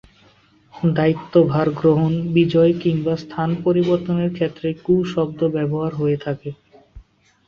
[0.93, 6.49] দায়িত্বভার গ্রহণ, বিজয় কিংবা স্থান পরিবর্তনের ক্ষেত্রে ক্যু শব্দ ব্যবহার হয়ে থাকে।